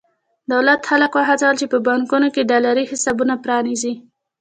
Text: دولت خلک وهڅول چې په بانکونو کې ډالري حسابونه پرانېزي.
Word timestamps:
دولت 0.51 0.81
خلک 0.89 1.11
وهڅول 1.15 1.55
چې 1.61 1.65
په 1.71 1.77
بانکونو 1.87 2.27
کې 2.35 2.47
ډالري 2.49 2.85
حسابونه 2.91 3.33
پرانېزي. 3.43 3.93